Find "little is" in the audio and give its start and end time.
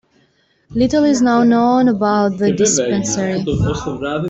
0.71-1.21